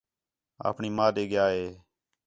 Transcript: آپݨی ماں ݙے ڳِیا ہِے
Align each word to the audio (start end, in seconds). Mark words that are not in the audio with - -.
آپݨی 0.67 0.89
ماں 0.97 1.09
ݙے 1.15 1.23
ڳِیا 1.31 1.45
ہِے 1.53 1.65